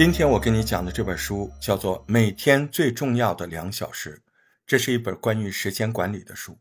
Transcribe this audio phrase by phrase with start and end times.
[0.00, 4.16] 今天我跟你讲的这本书叫做《每天最重要的两小时》，
[4.66, 6.58] 这是一本关于时间管理的书。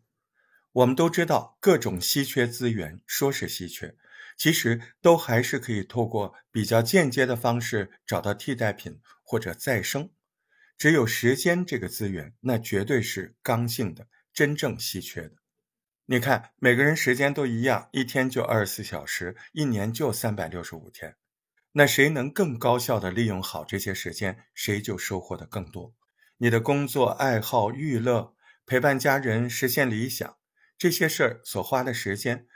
[0.73, 3.95] 我们都知道，各种稀缺资源说是稀缺，
[4.35, 10.09] 其实都还是可以透过比较间接的方式找到替代品或者再生。
[10.77, 15.31] 只有时间这个资源，那绝对是刚性的、真正稀缺的。
[16.07, 21.15] 你看，每个人时间都一样，一天就二十四小时，一年就三百六十五天。
[21.73, 25.93] 那谁能更高效的利用好这些时间，谁就收获的更多。
[26.37, 28.33] 你的工作、爱好、娱乐、
[28.65, 30.37] 陪伴家人、实现理想
[30.77, 32.47] 这些事儿所花的时间，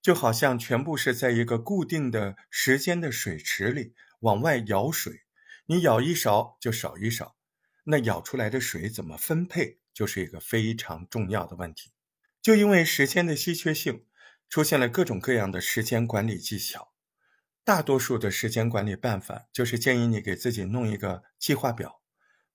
[0.00, 5.22] 就好像全部是在一个固定的时间的水池里往外舀水，
[5.66, 7.36] 你舀一勺就少一勺，
[7.84, 11.90] 那舀出来的水怎么分配，就是一个非常重要的问题。
[12.40, 14.04] 就因为时间的稀缺性，
[14.48, 16.89] 出现了各种各样的时间管理技巧。
[17.70, 22.00] 大多数的时间管理办法就是建议你给自己弄一个计划表，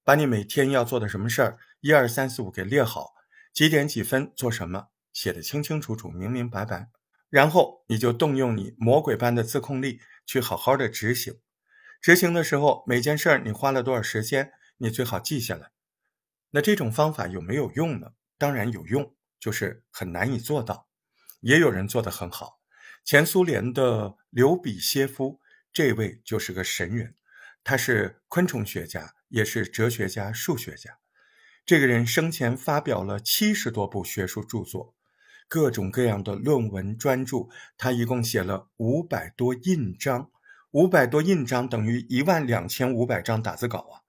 [0.03, 3.14] 把你每天要做的什么事儿一二三四五给列好，
[3.53, 6.90] 几点几分做什么写得清清楚楚、明明白白，
[7.30, 11.40] 然后你就动用你魔鬼般的自控力去好好的执行。
[12.02, 15.72] 执行的时候，每件事儿你花了多少时间，你最好记下来。
[16.50, 18.12] 那这种方法有没有用呢？
[18.38, 19.16] 当然有用。
[19.40, 20.90] 就是很难以做到，
[21.40, 22.59] 也有人做得很好。
[23.06, 25.39] 前苏联的刘比歇夫
[25.72, 27.14] 这位就是个神人，
[27.64, 30.97] 他是昆虫学家，也是哲学家、数学家。
[31.67, 34.95] 这个人生前发表了七十多部学术著作，
[35.47, 37.47] 各种各样的论文专著，
[37.78, 40.31] 他一共写了五百多印章。
[40.72, 44.02] 五百多印章等于一万两千五百张打字稿啊！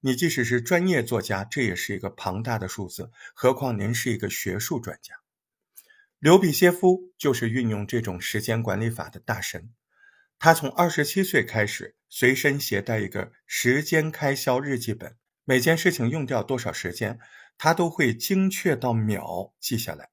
[0.00, 5.21] 你即使是专业作家，这也是一个庞大的数字，何况您是一个学术专家。
[6.22, 9.72] 刘比歇夫就是运用这种时间管理法的大神。
[10.38, 17.18] 他从二十七岁开始，随身携带一个时间开销日记本，每件事情用掉多少时间，
[17.58, 20.10] 他都会精确到秒记下来。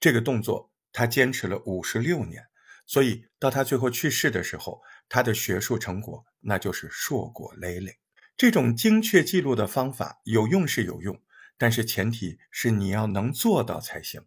[0.00, 2.44] 这个动作他坚持了五十六年，
[2.84, 8.00] 所以到他最后去世的时候，他的学术成果那就是硕果累累。
[8.36, 11.22] 这种精确记录的方法有用是有用，
[11.56, 14.24] 但是前提是你要能做到才行。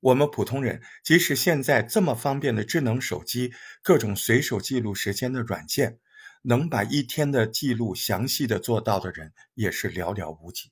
[0.00, 3.52] 我们普通人，即使现在这么方便的智能手机、
[3.82, 5.98] 各种随手记录时间的软件，
[6.42, 10.70] 能把一天的记录详细的做到的人也是寥寥无几。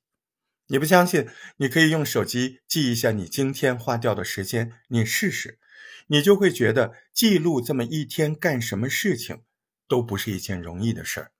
[0.69, 1.27] 你不相信？
[1.59, 5.59] 你可以用手机记一下你今天花掉的时间，你试试，
[6.07, 9.43] 你就会觉得记录这么一天干什么事情，
[9.87, 11.33] 都不是一件容易的事儿。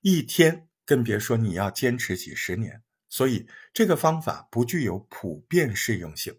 [0.00, 2.82] 一天，更别说你要坚持几十年。
[3.08, 6.38] 所以，这个方法不具有普遍适用性。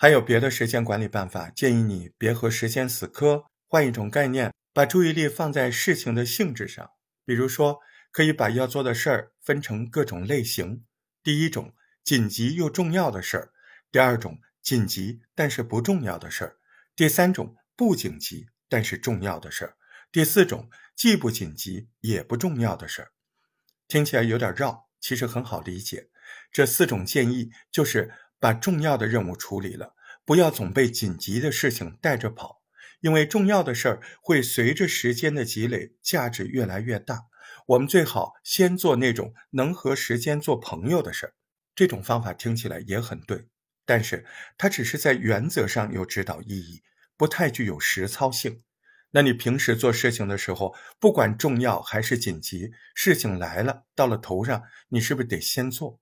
[0.00, 6.88] 还有别的时间管理办法，建议你别和时间死磕，换一种概念，把注意力放在事情的性质上。
[7.24, 7.80] 比如说，
[8.12, 10.84] 可以把要做的事儿分成各种类型：
[11.24, 13.48] 第一种，紧急又重要的事儿；
[13.90, 16.50] 第二种，紧急但是不重要的事儿；
[16.94, 19.72] 第三种，不紧急但是重要的事儿；
[20.12, 20.70] 第四种。
[20.94, 23.12] 既不紧急也不重要的事儿，
[23.86, 26.08] 听起来有点绕，其实很好理解。
[26.50, 29.94] 这四种建议就是把重要的任务处理了，
[30.24, 32.62] 不要总被紧急的事情带着跑，
[33.00, 37.26] 因为重要的事儿会随着时间的积累，价值越来越大。
[37.66, 41.34] 我们最好先做那种能和时间做朋友的事儿。
[41.74, 43.46] 这种方法听起来也很对，
[43.84, 44.24] 但是
[44.56, 46.82] 它只是在原则上有指导意义，
[47.16, 48.62] 不太具有实操性。
[49.10, 56.00] 那你平时做事情的时候，不管重要还是紧急，事情来了到了头上，你是不是得先做？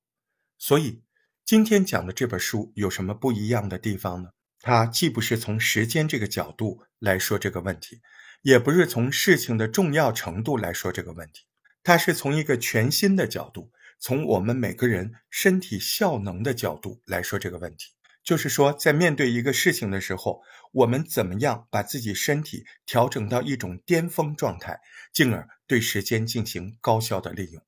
[0.59, 1.03] 所以
[1.47, 4.31] 今天讲的这本书有什么不一样的地方呢？
[4.63, 8.01] 它既不是从时间这个角度来说这个问题，
[8.43, 11.45] 也不是从事情的重要程度来说这个问题，
[11.85, 13.71] 它是从一个全新的角度，
[14.01, 17.93] 从我们每个人身体效能的角度来说这个问题。
[18.25, 20.43] 就是说，在面对一个事情的时候，
[20.73, 24.81] 我们怎么样把自己身体调整到一种巅峰状态，
[25.13, 27.63] 进而对时间进行高效的利用。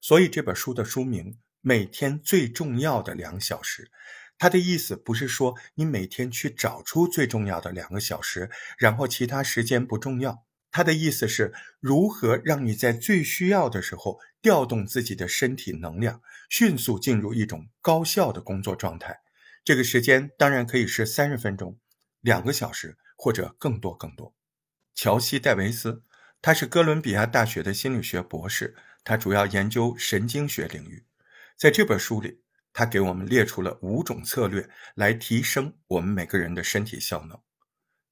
[0.00, 3.84] 所以这本书的书名《每天最重要的两小时》，
[4.38, 10.46] 它的意思不是说你每天去找出最重要的两个小时，然后其他时间不重要。
[10.72, 19.20] 它的意思是如何让你在最需要的时候调动自己的身体能量，迅速进入一种高效的工作状态。
[19.64, 21.78] 这个时间当然可以是三十分钟、
[22.20, 24.34] 两个小时或者更多更多。
[24.94, 26.02] 乔西·戴维斯，
[26.40, 28.74] 他是哥伦比亚大学的心理学博士，
[29.04, 31.04] 他主要研究神经学领域。
[31.60, 32.40] 在这本书里，
[32.72, 37.38] 他给我们列出了五种策略来提升我们每个人的身体效能。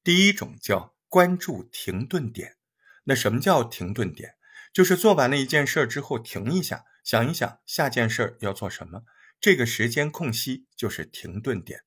[0.04, 2.56] 第一种叫关注停顿点。
[3.04, 4.34] 那什么叫停顿点？
[4.70, 9.04] 就是做完了一件事之后停一下，想一想下件事要做什么。
[9.40, 11.84] 这个时间空隙就是停顿点。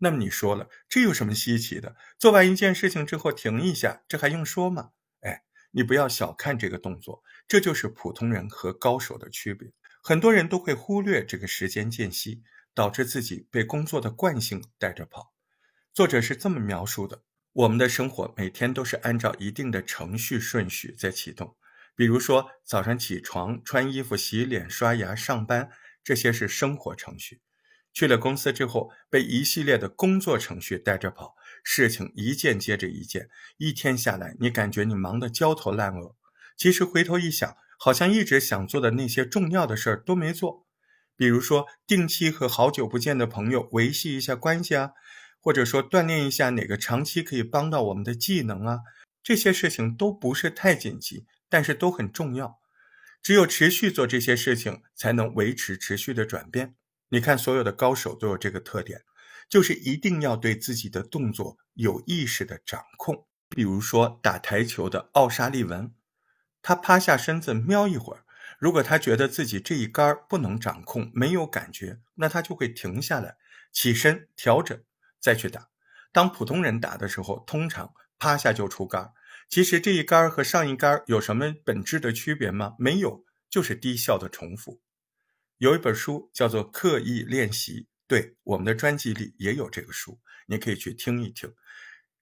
[0.00, 1.96] 那么你说了，这有什么稀奇的？
[2.18, 4.90] 做完一件事情之后停一下，这还用说吗？
[5.20, 9.72] 哎，你不要小看这个动作，这就是普通人和高手的区别。
[10.02, 12.42] 很多人都会忽略这个时间间隙，
[12.74, 15.34] 导致自己被工作的惯性带着跑。
[15.92, 21.56] 作者是这么描述的：我们的生活每天都是按照一定的程序顺序在启动，
[21.94, 25.70] 比如说早上起床、穿衣服、洗脸、刷牙、上班，
[26.02, 27.42] 这些是生活程序。
[27.92, 36.16] 去了公司之后，被一系列的工作程序带着跑，事情一件接着一件，一天下来，你感觉你忙得焦头烂额。
[36.56, 40.66] 其实回头一想，好像一直想做的那些重要的事儿都没做。
[41.16, 44.90] 比如说，定期和好久不见的朋友维系一下关系啊，
[45.40, 48.80] 或者说锻炼一下哪个长期可以帮到我们的技能啊，
[49.22, 52.60] 这些事情都不是太紧急，但是都很重要。
[53.22, 56.74] 只有持续做这些事情，才能维持持续的转变。
[57.08, 59.02] 你看，所有的高手都有这个特点，
[59.48, 63.26] 就是一定要对自己的动作有意识的掌控。
[63.48, 65.92] 比如说打台球的奥沙利文，
[66.62, 68.24] 他趴下身子瞄一会儿，
[68.58, 73.36] 如果他觉得自己这一杆不能掌控，没有感觉，那他就会停下来，
[73.72, 74.78] 起身调整，
[75.18, 75.68] 再去打。
[76.12, 79.12] 当普通人打的时候，通常趴下就出杆。
[79.48, 82.74] 其实这一杆和上一杆有什么本质的区别吗？
[82.78, 84.80] 没有，就是低效的重复。
[85.58, 91.54] 有一本书叫做《刻意练习》，对我们的专辑里也有这个书，你可以去听一听。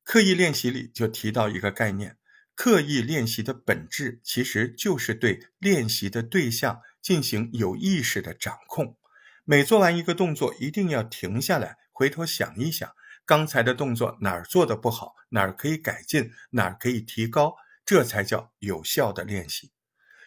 [0.05, 2.18] 刻意练习里就提到一个概念：
[2.58, 8.99] 刻意练习的本质其实就是对练习的对象进行有意识的掌控。
[9.44, 12.90] 每做完一个动作，一定要停下来，回头想一想
[13.25, 17.55] 刚才的动作哪儿做的不好，哪儿可以改进，哪儿可以提高，
[17.87, 19.70] 这才叫有效的练习。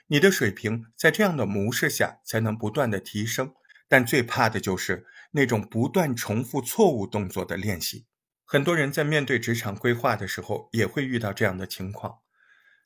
[0.07, 3.53] 你的水平在这样的模式下才能不断的提升，
[3.89, 8.05] 但最怕的就是那种不断重复错误动作的练习。
[8.51, 12.19] 很多人在面对职场规划的时候，也会遇到这样的情况：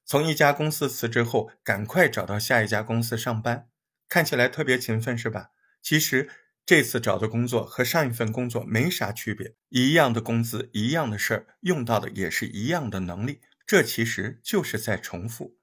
[0.06, 3.67] 从一家公司辞职后，赶快找到下一家公司上班，
[4.07, 5.50] 看起来特别勤奋，是吧？
[5.81, 6.29] 其实
[6.67, 15.57] 这次找的工作和上一份工作没啥区别，一样的工资，一样的事儿，用到的也是一样的能力，这其实就是在重复。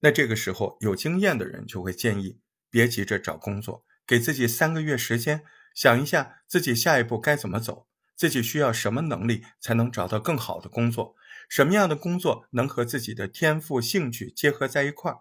[0.00, 5.44] 那这个时候，有经验的人就会建议，别急着找工作，给自己三个月时间，
[5.76, 7.86] 想一下自己下一步该怎么走，
[8.18, 11.14] 自己需要什么能力才能找到更好的工作，
[11.48, 15.20] 什么样的工作能和自己的天赋、兴趣结合在一块儿，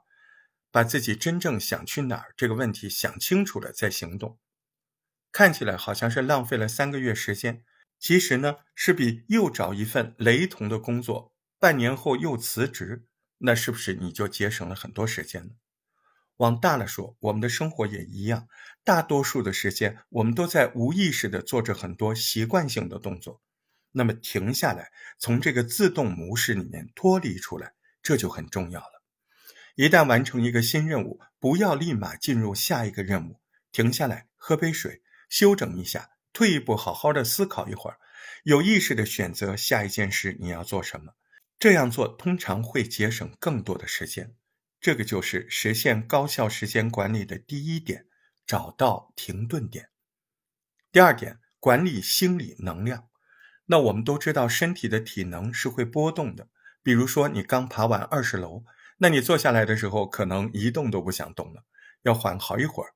[0.72, 4.40] 把自己真正想去哪儿这个问题想清楚了再行动。
[5.32, 7.64] 看起来好像是浪费了三个月时间，
[8.00, 13.06] 其实呢，是比又找一份雷同的工作，半年后又辞职。
[13.38, 15.52] 那是不是你就节省了很多时间呢？
[16.38, 18.48] 往大了说，我们的生活也一样，
[18.88, 23.42] 大多数的时间我们都在无意识的做着很多习惯性的动作。
[23.92, 24.90] 那么停下来，
[25.20, 29.04] 从这个自动模式里面脱离出来，这就很重要了。
[29.76, 33.42] 一旦完成一个新任务，不要立马进入下一个任务，
[33.74, 37.98] 停下来喝杯水，休整一下，退一步，好好的思考一会儿，
[38.46, 41.12] 有意识的选择下一件事你要做什么。
[41.60, 44.34] 这样做通常会节省更多的时间，
[44.80, 48.06] 这个就是实现高效时间管理的第一点：
[48.48, 49.90] 找到停顿点。
[50.92, 53.10] 第二点，管理心理能量。
[53.66, 56.48] 那我们都知道，身体的体能是会波动的。
[56.82, 58.64] 比如说，你刚爬完二十楼，
[59.00, 61.66] 那你坐下来的时候，可能一动都不想动了，
[62.04, 62.94] 要缓好一会儿。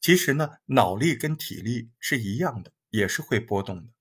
[0.00, 3.92] 其实呢，脑力跟体力是一样的，也是会波动的，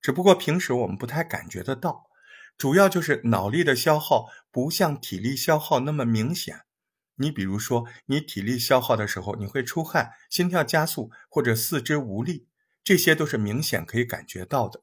[0.00, 2.06] 只不过平时我们不太感觉得到。
[2.56, 6.62] 主要就是脑力的消耗不像体力消耗那么明显。
[7.16, 12.46] 你比如说，你体力消耗的时候，你会出汗、心跳加速或者四肢无力，
[12.84, 14.82] 这些都是明显可以感觉到的。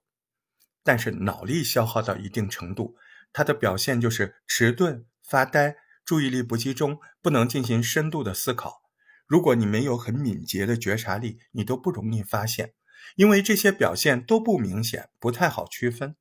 [0.84, 2.98] 但是脑力消耗到一定程度，
[3.32, 8.82] 它的表现就是迟钝、发呆、注意力不集中，不能进行深度的思考。
[9.25, 12.74] 如果你没有很敏捷的觉察力，你都不容易发现，
[13.16, 16.16] 因为这些表现都不明显，不太好区分。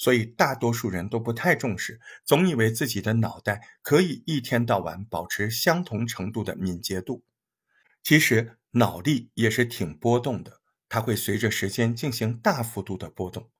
[0.00, 7.22] 所以，大多数人都不太重视，总以为自己的脑袋可以一天到晚保持相同程度的敏捷度。
[8.02, 13.50] 其实，脑力也是挺波动的，它会随着时间进行大幅度的波动。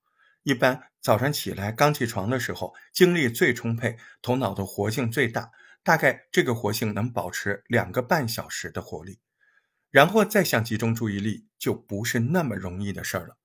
[0.43, 5.51] 一般早上起来刚起床的时候，精力最充沛，头脑的活性最大，
[5.83, 9.19] 大概这个活性能保持两个半小时的活力，
[9.91, 13.37] 然后再想集中注意力，就不是那么容易的事儿了。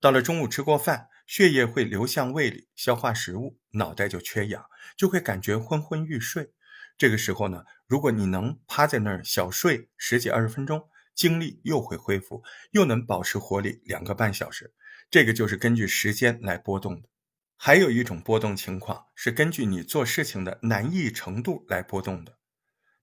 [0.00, 1.08] 到了中午吃过饭。
[1.26, 4.64] 血液会流向胃里消化食物，脑袋就缺氧，
[4.96, 6.52] 就会感觉昏昏欲睡。
[6.98, 14.72] 这个时候呢，如果你能趴在那儿小睡十几二十分钟，精力又会恢复，又能保持活力两个半小时。
[15.10, 17.08] 这个就是根据时间来波动的。
[17.56, 22.38] 还有一种波动情况是根据你做事情的难易程度来波动的。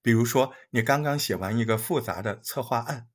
[0.01, 3.07] 比如说，你刚刚写完一个复杂的策划案，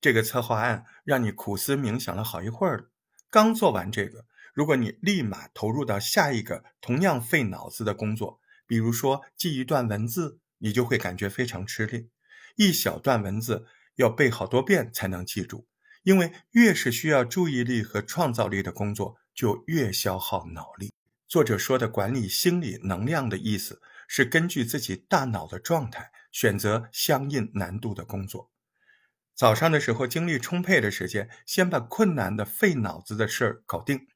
[0.00, 2.90] 这个策划案让你苦思冥想了好一会儿了。
[3.30, 12.10] 刚做完这个，如果你立马投入到下一个同样费脑子的工作，比如说记一段文字，你就会感觉非常吃力。
[12.56, 13.66] 一小段文字
[13.96, 15.66] 要背好多遍才能记住，
[16.02, 19.18] 因为越是需要注意力和创造力的工作。
[19.34, 20.92] 就越消耗脑力。
[21.26, 28.50] 作者说的管理心理能量的意思是根据自己大脑的状态选择相应难度的工作。
[29.34, 34.06] 早上的时候精力充沛的时间，先把困难的费脑子的事儿搞定，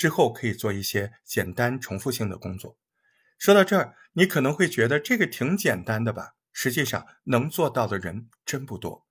[0.00, 2.78] 之后可以做一些简单重复性的工作。
[3.36, 6.36] 说到这儿，你可能会觉得这个挺简单的吧？
[6.54, 9.06] 实际上能做到的人真不多。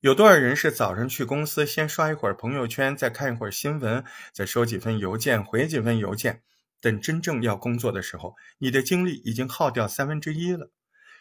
[0.00, 4.04] 有多少人是早上去公司，先刷一会儿朋友圈，再看一会儿新闻，
[4.34, 6.42] 再收几份邮件，回几份邮件？
[6.78, 10.70] 等真正要工作的时候，你的精力已经耗掉三分之一了。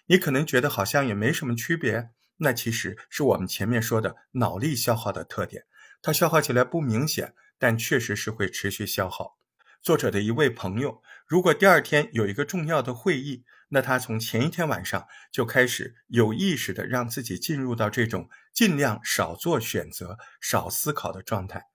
[0.08, 2.10] 你可能觉得好像也没什么区别，
[2.40, 5.64] 那其实是我们前面说的脑力消耗的特点。
[6.02, 9.38] 它消耗起来不明显，但确实是会持续消耗。
[9.82, 21.66] 作者的一位朋友，如果第二天有一个重要的会议，那他从前一天晚上就开始有意识的让自己进入到这种尽量少做选择、少思考的状态。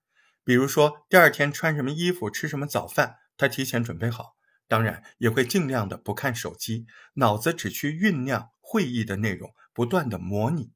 [0.43, 4.35] 比如说，第二天穿什么衣服、吃什么早饭，他提前准备好。
[4.67, 6.85] 当然，也会尽量的不看手机，
[7.15, 10.71] 脑子只去酝酿会议的内容，不断的模拟。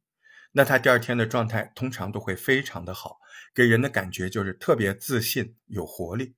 [0.53, 3.17] 那他第二天的状态通常都会非常的好，
[3.57, 6.35] 给人的感觉就是特别自信、有活力。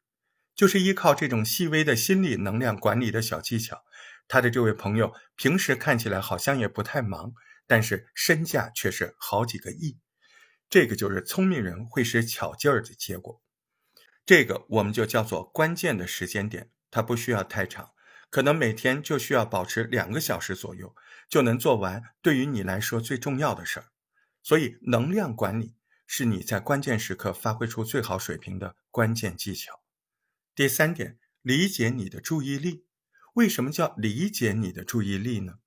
[0.55, 3.83] 就是依靠这种细微的心理能量管理的小技巧。
[4.29, 7.33] 他的这位朋友平时看起来好像也不太忙，
[7.67, 9.97] 但是身价却是好几个亿。
[10.69, 13.41] 这个就是聪明人会使巧劲儿的结果。
[14.25, 17.89] 这个我们就叫做关键的时间点，它不需要太长，
[18.29, 20.95] 可能每天就需要保持两个小时左右，
[21.27, 23.87] 就能做完对于你来说最重要的事儿。
[24.41, 25.75] 所以，能量管理
[26.11, 29.83] 是你在关键时刻发挥出最好水平的关键技巧。
[30.55, 32.85] 第三点，理解你的注意力。
[33.35, 35.59] 为什么叫理解你的注意力呢？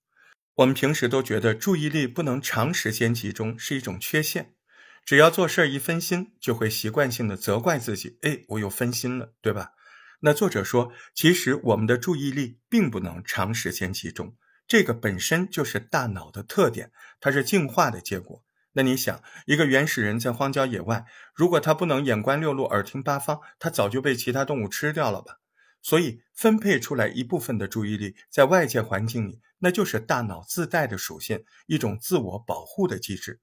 [0.56, 4.56] 我们平时都觉得注意力不能长时间集中是一种缺陷，
[5.04, 9.74] 只要做事儿一分心，就会习惯性的责怪自己，哎，我又分心了，对吧？
[10.22, 18.44] 那作者说，其实我们的注意力并不能长时间集中，这个本身就是大脑的特点，它是进化的结果。
[18.74, 25.38] 那你想，一个原始人在荒郊野外，如果他不能眼观六路，耳听八方，他早就被其他动物吃掉了吧？
[25.82, 33.40] 所以，分配出来一部分的注意力在外界环境里，那就是大脑自带的属性，一种自我保护的机制。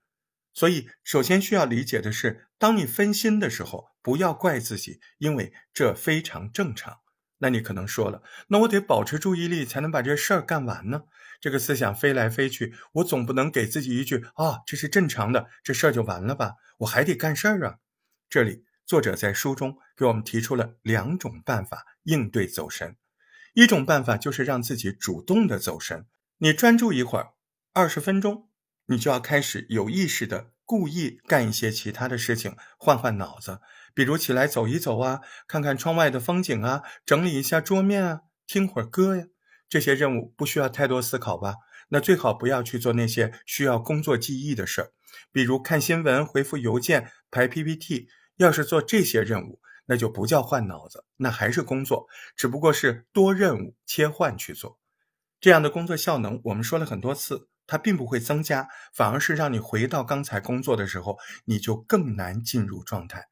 [0.53, 6.99] 所以，首先需要理解的是，当你分心的时候，不要怪自己，因为这非常正常。
[7.39, 11.03] 那你可能说了，那我得保持注意力才能把这事儿干完呢？
[11.41, 16.53] 这个思想飞来飞去，我总不能给自己一句啊，这是正常的，这事儿就完了吧？
[16.79, 17.77] 我还得干事儿啊。
[18.29, 18.65] 这里。
[18.89, 22.95] 作者在书中给我们提出了两种办法应对走神，
[23.53, 26.07] 一种办法就是让自己主动的走神，
[26.39, 27.33] 你专注一会儿，
[27.71, 28.49] 二十分钟，
[28.87, 33.61] 你就要开始有意识的故意干一些其他的事情，换换脑子，
[33.99, 39.25] 比如起来走一走啊，看看窗外的风景啊，整理一下桌面啊，听会儿歌呀，
[39.67, 41.55] 这些任务不需要太多思考吧？
[41.89, 44.91] 那最好不要去做那些需要工作记忆的事儿，
[45.33, 48.07] 比如看新闻、回复邮件、排 PPT。
[48.37, 54.79] 要是做这些任务，那就不叫换脑子，那还是工作，只不过是多任务切换去做。
[55.41, 63.25] 这样的工作效能，我们说了很多次，它并不会增加，反而是让你回到刚才工作的时候，你就更难进入状态。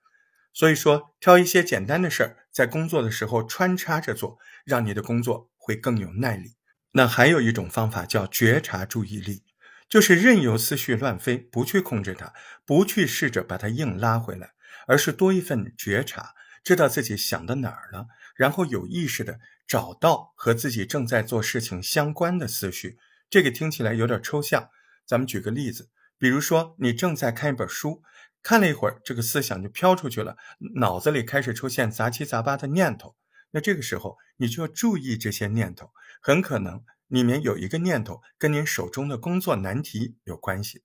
[0.57, 6.55] 所以说，挑一些简单的事儿，在工作的时候穿插着做，让你的工作会更有耐力。
[6.93, 9.43] 那还有一种方法叫觉察注意力，
[9.87, 12.33] 就是任由思绪乱飞，不去控制它，
[12.65, 14.53] 不去试着把它硬拉回来。
[14.87, 16.33] 而是多一份觉察，
[16.63, 22.97] 知道自己想到哪儿了，然后有意识的找到和自己正在做事情相关的思绪。
[23.29, 24.71] 这个听起来有点抽象，
[25.05, 28.01] 咱们举个例子，比如说你正在看一本书，
[28.43, 30.37] 看了一会儿，这个思想就飘出去了，
[30.75, 33.15] 脑子里开始出现杂七杂八的念头。
[33.51, 35.91] 那这个时候你就要注意这些念头，
[36.21, 40.83] 很可能里面有一个念头跟您手中的工作难题有关系。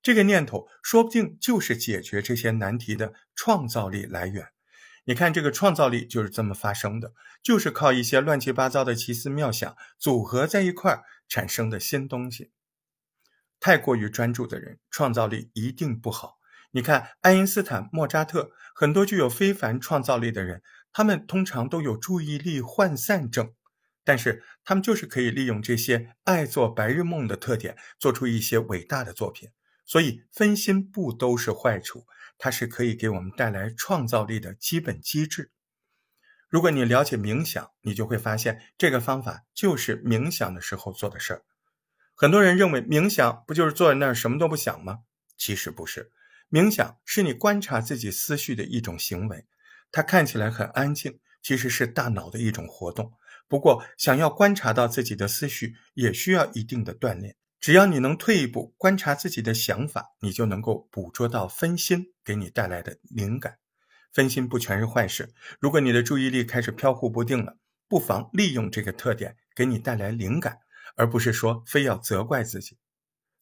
[0.00, 4.48] 这个念头说不定就是解决这些难题的创造力来源。
[5.04, 12.52] 你看，这个创造力就是这么发生的，就是靠一些乱七八糟的奇思妙想组合在一块儿，产生的新东西。
[13.58, 16.37] 太过于专注的人，创造力一定不好。
[16.72, 23.54] 你看，爱因斯坦、莫扎特，很多具有非凡创造力的人，他们通常都有注意力涣散症，
[24.04, 29.50] 但是他们就是可以利用这些爱做白日梦的特点，做出一些伟大的作品。
[29.86, 32.06] 所以，分心不都是坏处，
[32.36, 35.50] 它是可以给我们带来创造力的基本机制。
[36.50, 41.44] 如果你了解冥想，你就会发现这个方法就是冥想的时候做的事儿。
[42.14, 44.98] 很多人认为冥想不就是坐在那儿什么都不想吗？
[45.38, 46.10] 其实不是，
[46.50, 49.46] 冥想是你观察自己思绪的一种行为。
[49.92, 53.12] 它看起来很安静，其实是大脑的一种活动。
[53.48, 57.36] 不过，想要观察到自己的思绪，也需要一定的锻炼。
[57.60, 63.58] 只要你能退一步观察自己的想法，你就能够捕捉到分心给你带来的灵感。
[64.12, 65.32] 分心不全是坏事。
[65.60, 67.56] 如果你的注意力开始飘忽不定了，
[67.88, 70.58] 不妨利用这个特点给你带来灵感，
[70.96, 72.78] 而不是说非要责怪自己。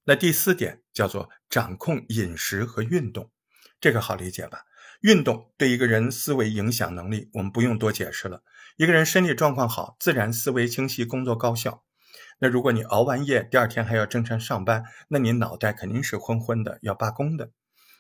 [0.09, 3.33] 那第四点叫做掌控饮食和运动，
[3.81, 4.61] 这个好理解吧？
[5.01, 8.45] 运动对一个人思维影响能力，我们不用多解释了。
[8.77, 11.83] 一个人身体状况好，自然思维清晰，工作高效。
[12.39, 17.51] 那如果你熬完夜，第二天还要正常上班，那你脑袋肯定是昏昏的，要罢工的。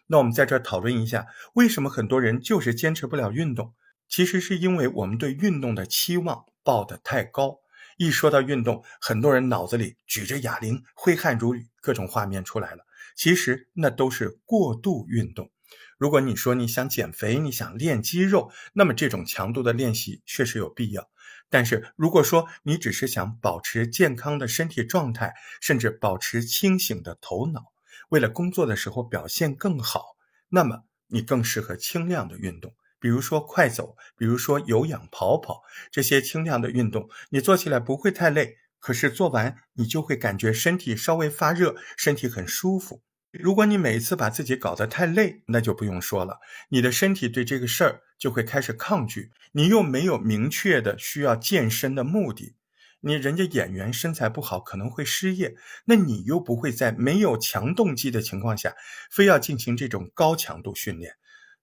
[0.06, 3.74] 那我们在这儿讨论一下，为什么很多人就是坚持不了运动？
[4.08, 7.58] 其实是因为我们对运动的期望抱得太高。
[7.96, 12.84] 一说到运动，很多人脑子里举着哑铃，挥汗如雨，各种画面出来了。
[13.14, 15.50] 其实那都是过度运动。
[15.96, 21.08] 如果你说你想减肥，你想练肌肉，那么这种强度的练习确实有必要。
[21.48, 27.72] 但是如果说你只是想保持健康的身体状态，甚至保持清醒的头脑，
[28.10, 30.16] 为了工作的时候表现更好，
[30.50, 32.74] 那么你更适合轻量的运动，
[33.06, 43.04] 比如说快走，比如说有氧跑跑这些轻量的运动，你做起来不会太累，可是做完你就会感觉身体稍微发热，身体很舒服。
[43.30, 46.40] 如果你每次把自己搞得太累，那就不用说了，
[46.70, 52.56] 你的身体对这个事儿就会开始抗拒，你又没有明确的需要健身的目的。
[53.02, 58.74] 你人家演员身材不好可能会失业，那你又不会在没有强动机的情况下，
[59.12, 61.14] 非要进行这种高强度训练。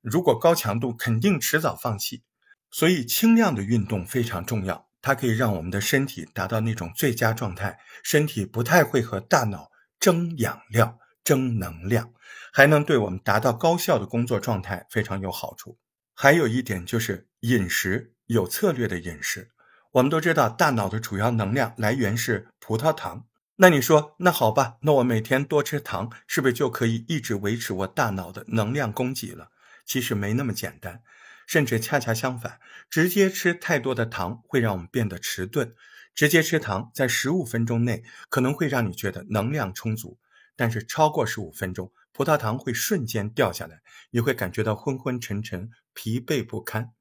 [0.03, 2.23] 如果高强度，肯定迟早放弃。
[2.69, 12.11] 所以轻量的运动非常重要，它可以让我们的身体达到那种最佳状态，身体不太会和大脑争养料、争能量，
[12.51, 15.77] 还能对我们达到高效的工作状态非常有好处。
[16.13, 19.51] 还有一点就是饮食有策略的饮食。
[19.93, 23.25] 我们都知道，大脑的主要能量来源是葡萄糖。
[23.57, 29.51] 那你说，那好吧，那我每天多吃糖，是不是就可以一直维持我大脑的能量供给了？
[29.85, 31.03] 其实没那么简单，
[31.47, 35.75] 甚至恰恰相反，直接吃太多的糖会让我们变得迟钝。
[36.15, 40.19] 直接吃糖，在十五分钟内可能会让你觉得能量充足，
[40.55, 46.91] 但是超过十五分钟，葡萄糖会瞬间掉下来，你会感觉到昏昏沉沉、疲惫不堪。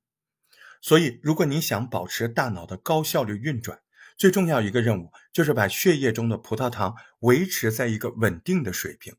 [0.81, 3.81] 所以，如果你想保持大脑的高效率运转，
[4.17, 9.15] 最重要一个任务就是把血液中的葡萄糖维持在一个稳定的水平。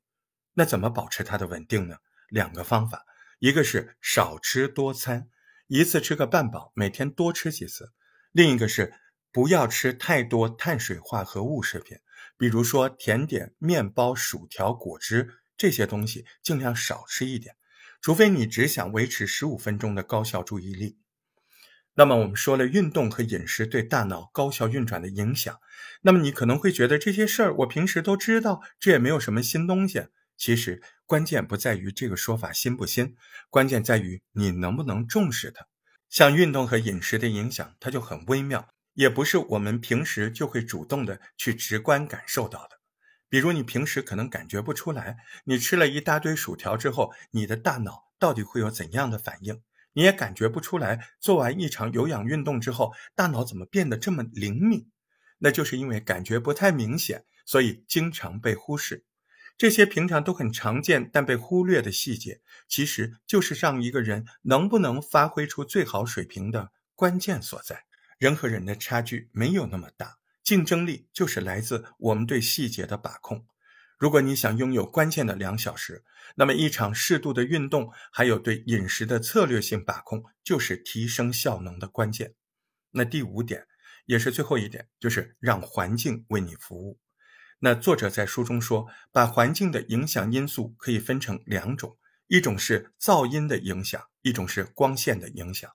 [0.56, 1.97] 那怎么保持它的稳定呢？
[2.30, 3.06] 两个方法，
[3.43, 5.27] 一个是少吃多餐，
[5.67, 7.88] 一次吃个半饱，每天多吃几次；
[8.32, 8.93] 另一个是
[9.34, 11.97] 不要吃太多碳水化合物食品，
[12.38, 17.58] 比如说甜点、面包、薯条、果汁这些东西，尽量少吃一点，
[17.99, 20.97] 除非你只想维持十五分钟的高效注意力。
[21.95, 25.60] 那么我们说了运动和饮食对大脑高效运转的影响，
[26.03, 30.08] 那么你可能会觉得这些事儿我平时都知道，这也没有什么新东西。
[30.45, 33.15] 其实关键不在于这个说法新不新，
[33.49, 35.67] 关键在于你能不能重视它。
[36.10, 42.82] 像运动和饮食的影响，它就很微妙，也不是我们平时就会主动的去直观感受到的。
[43.29, 49.62] 比如你平时可能感觉不出来，你吃了一大堆薯条之后，你的大脑到底会有怎样的反应？
[49.93, 54.89] 你也感觉不出来，做完一场有氧运动之后，大脑怎么变得这么灵敏？
[55.38, 59.06] 那就是因为感觉不太明显，所以经常被忽视。
[59.57, 67.85] 这些平常都很常见但被忽略的细节，其实就是让一个人能不能发挥出最好水平的关键所在。
[68.17, 73.45] 人和人的差距没有那么大，竞争力就是来自我们对细节的把控。
[73.97, 76.03] 如果你想拥有关键的两小时，
[76.35, 82.33] 那么一场适度的运动，还有对饮食的策略性把控，就是提升效能的关键。
[82.91, 83.65] 那第五点，
[84.05, 86.99] 也是最后一点，就是让环境为你服务。
[87.65, 91.95] 那作者在书中说，把环境的影响因素可以分成两种，
[92.28, 95.71] 一种是噪音的影响，一种是光线的影响。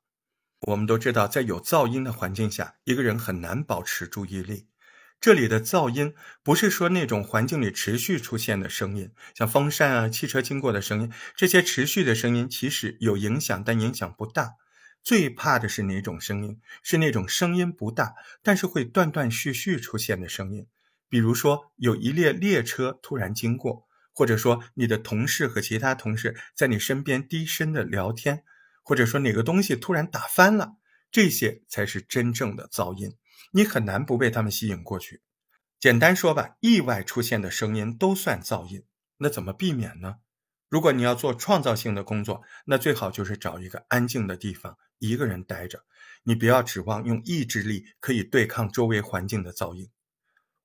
[0.67, 4.69] 我们都知道，在有噪音的环境下，一个人很难保持注意力。
[5.19, 14.57] 这里的噪音不是说那种环境里持续出现的声音，像风扇啊、汽车经过的声音，这些持续的声音其实有影响，但影响不大。
[15.03, 16.61] 最怕的是哪种声音？
[16.83, 20.67] 是那种声音不大，但是会断断续续出现的声音。
[21.09, 28.45] 比如说，有一列列车突然经过，或者说你的同事和其他同事在你身边低声的聊天，
[28.83, 30.77] 或者说哪个东西突然打翻了，
[31.11, 33.17] 这些才是真正的噪音。
[33.53, 35.23] 你很难不被他们吸引过去。
[35.81, 38.85] 简单说吧，意外出现的声音都算噪音。
[39.19, 40.17] 那怎么避免呢？
[40.69, 45.85] 如果你要做创造性的工作，那最好就是找一个安静的地方，一个人待着。
[46.25, 49.89] 你不要指望用意志力可以对抗周围环境的噪音。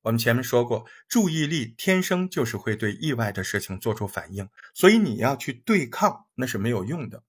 [0.04, 7.24] 我们前面说过，注意力天生就是会对意外的事情做出反应，所以你要去对抗那是没有用的。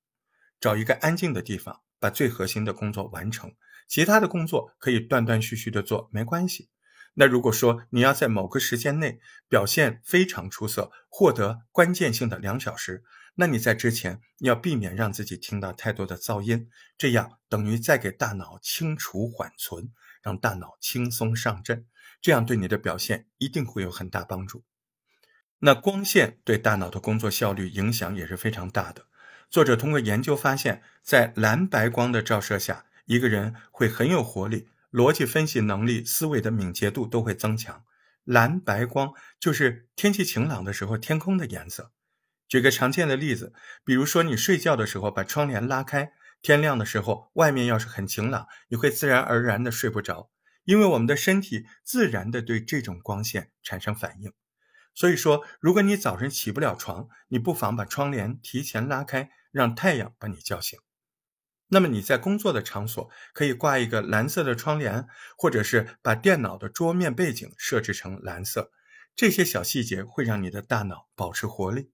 [0.60, 3.54] 找一个安静的地方，把最核心的工作完成，
[3.86, 6.68] 其他的工作可以断断续续的做，没关系。
[7.14, 13.04] 那如果说你要在某个时间内表现非常出色，获得关键性的两小时，
[13.36, 21.86] 那你在之前要避免让自己听到太多的噪音，这样等于在给大脑清除缓存，让大脑轻松上阵，
[22.24, 24.64] 这样对你的表现一定会有很大帮助。
[25.58, 29.04] 那光线对大脑的工作效率影响也是非常大的。
[29.50, 34.68] 作者通过研究发现，在蓝白光的照射下，一个人会很有活力。
[34.90, 37.84] 逻辑分析能力、思维的敏捷度都会增强。
[38.24, 41.92] 蓝白光就是天气晴朗的时候天空的颜色。
[42.48, 43.52] 举个常见的例子，
[43.84, 50.30] 比如说你睡觉的时候把窗帘拉开，天亮的时候外面要是很晴朗，你会自然而然的睡不着，
[50.64, 54.32] 因为我们的身体自然的对这种光线产生反应。
[54.94, 60.78] 所以说，如果你早晨起不了床，你不妨把窗帘提前拉开，让太阳把你叫醒。
[61.68, 68.70] 那么你在工作的场所可以挂一个蓝色的窗帘，或者是把电脑的桌面背景设置成蓝色。
[69.16, 71.90] 这些小细节会让你的大脑保持活力。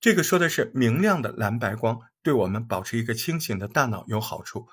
[0.00, 4.68] 这个说的是明亮的蓝白光对我们保持一个清醒的大脑有好处。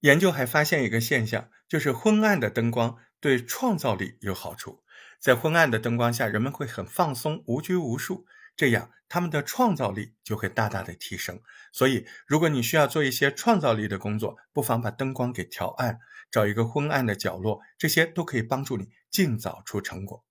[0.00, 4.82] 研究还发现一个现象，就是昏暗的灯光对创造力有好处。
[5.18, 8.26] 在昏暗的灯光下，人们会很放松、无拘无束。
[8.56, 11.40] 这样，他们的创造力就会大大的提升。
[11.72, 20.24] 所以，如果你需要做一些创造力的工作，不妨把灯光给调暗，找一个昏暗的角落，这些都可以帮助你尽早出成果。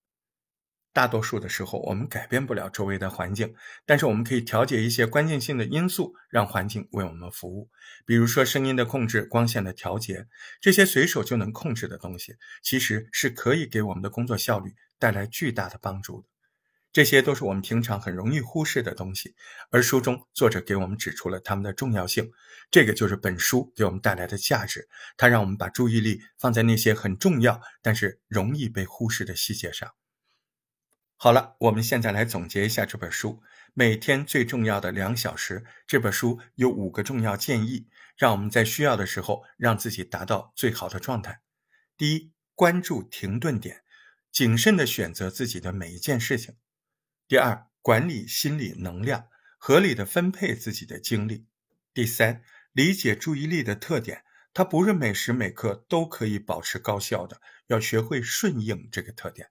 [0.99, 7.69] 大多数的时候，我们改变不了周围的环境，但是我们可以调节一些关键性的因素，让环境为我们服务。
[8.05, 10.27] 比如说，声音的控制、光线的调节，
[10.59, 16.27] 这些随手就能控制的东西，其实是可以给我们的工作效率带来巨大的帮助的。
[16.91, 19.35] 这些都是我们平常很容易忽视的东西，
[19.71, 22.29] 而书中作者给我们指出了它们的重要性。
[22.69, 29.89] 这个就是本书给我们带来的价值，它让我们把注意力放在那些很重要但是容易被忽视的细节上。
[31.21, 33.43] 好了，我们现在来总结一下这本书。
[33.73, 41.41] 每天最重要的两小时，这本书有五个重要建议，让我们在需要的时候让自己达到最好的状态。
[41.97, 43.83] 第一，关注停顿点，
[44.31, 46.55] 谨慎地选择自己的每一件事情。
[47.27, 49.27] 第二，管理心理能量，
[49.57, 51.45] 合理的分配自己的精力。
[51.93, 59.49] 第三，理解注意力的特点，它不是每时每刻都可以保持高效的，要学会顺应这个特点。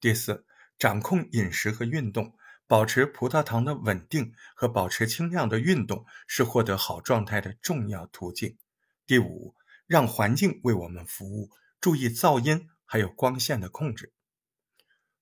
[0.00, 0.46] 第四，
[0.82, 8.58] 掌控饮食和运动，保持葡萄糖的稳定和保持轻量的运动是获得好状态的重要途径。
[9.06, 9.54] 第五，
[9.86, 14.12] 让环境为我们服务，注意噪音还有光线的控制。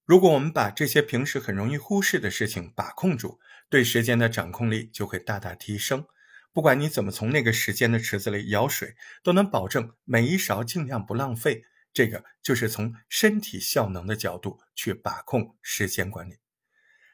[0.06, 6.06] 如果我们把这些平时很容易忽视的事情把控住，对时间的掌控力就会大大提升。
[6.54, 11.66] 不管你怎么从那个时间的池子里舀水，都能保证每一勺尽量不浪费。
[11.92, 16.38] 这个就是从身体效能的角度去把控时间管理。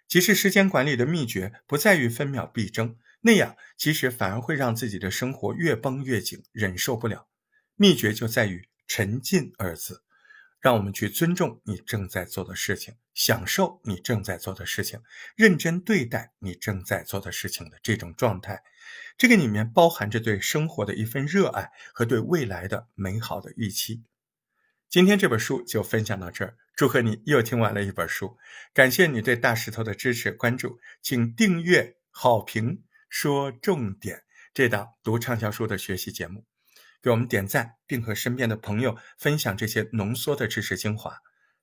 [0.08, 7.28] 其实，时间管理的秘诀不在于分秒必争，那样其实反而会让自己的生活越绷越紧，忍受不了。
[7.74, 10.02] 秘诀就在于“沉浸”二字。
[10.58, 15.00] 让我们去尊重你正在做的事情，享受你正在做的事情，
[15.36, 18.64] 认真对待你正在做的事情的这种状态。
[19.16, 24.02] 这个里面包含着对生活的一份热爱和对未来的美好的预期。
[24.96, 28.38] 今天这本书就分享到这儿，祝贺你又听完了一本书。
[28.72, 34.22] 感谢你对大石头的支持关注，请订阅、好评、说重点
[34.54, 36.46] 这档读畅销书的学习节目。
[37.02, 41.18] 给我们点赞，并和身边的朋友分享这些浓缩的知识精华。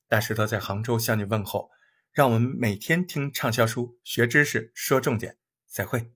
[0.07, 1.71] 大石头在杭州向你问候，
[2.11, 5.37] 让我们每天听畅销书，学知识，说重点。
[5.67, 6.11] 再会。